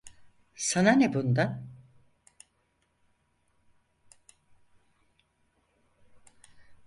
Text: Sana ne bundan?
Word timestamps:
Sana 0.55 0.91
ne 0.91 1.13
bundan? 1.13 1.67